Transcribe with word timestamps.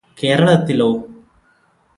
കേരളത്തിലോ 0.17 0.89